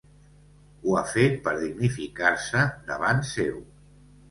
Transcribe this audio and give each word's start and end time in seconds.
Ho 0.85 0.95
ha 0.99 1.03
fet 1.11 1.35
per 1.49 1.53
dignificar-se 1.59 2.65
davant 2.91 3.25
seu. 3.37 3.63